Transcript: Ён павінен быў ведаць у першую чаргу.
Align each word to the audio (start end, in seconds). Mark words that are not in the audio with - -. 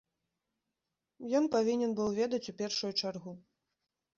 Ён 1.39 1.45
павінен 1.57 1.93
быў 1.99 2.09
ведаць 2.21 2.43
у 2.55 2.57
першую 2.63 2.93
чаргу. 3.01 3.31